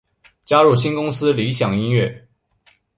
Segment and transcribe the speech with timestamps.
[0.43, 2.27] 加入新公司理响音乐。